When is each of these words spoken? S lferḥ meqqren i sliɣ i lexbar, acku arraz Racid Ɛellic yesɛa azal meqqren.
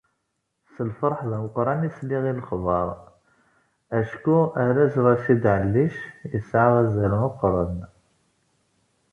S 0.73 0.75
lferḥ 0.89 1.19
meqqren 1.29 1.87
i 1.87 1.89
sliɣ 1.97 2.23
i 2.31 2.33
lexbar, 2.37 2.87
acku 3.99 4.37
arraz 4.63 4.93
Racid 5.05 5.43
Ɛellic 5.55 5.95
yesɛa 6.31 6.71
azal 6.81 7.13
meqqren. 7.23 7.75